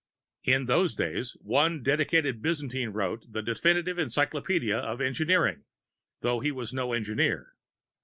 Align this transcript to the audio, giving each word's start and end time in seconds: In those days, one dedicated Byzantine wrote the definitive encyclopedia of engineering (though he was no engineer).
In 0.43 0.65
those 0.65 0.95
days, 0.95 1.37
one 1.41 1.83
dedicated 1.83 2.41
Byzantine 2.41 2.89
wrote 2.89 3.31
the 3.33 3.43
definitive 3.43 3.99
encyclopedia 3.99 4.75
of 4.79 4.99
engineering 4.99 5.63
(though 6.21 6.39
he 6.39 6.51
was 6.51 6.73
no 6.73 6.91
engineer). 6.93 7.53